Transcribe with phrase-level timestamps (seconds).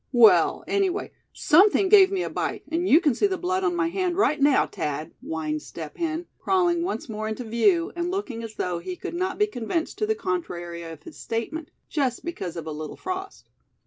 [0.13, 3.89] "Well, anyway, something gave me a bite, and you can see the blood on my
[3.89, 8.55] hand right now, Thad," whined Step Hen, crawling once more into view, and looking as
[8.55, 12.65] though he could not be convinced to the contrary of his statement, just because of
[12.65, 13.47] a little frost.